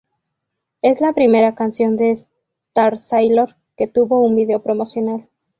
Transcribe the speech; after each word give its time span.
Es 0.81 0.99
la 0.99 1.13
primera 1.13 1.53
canción 1.53 1.95
de 1.95 2.25
Starsailor 2.71 3.55
que 3.77 3.85
tuvo 3.85 4.21
un 4.21 4.35
video 4.35 4.63
promocional. 4.63 5.29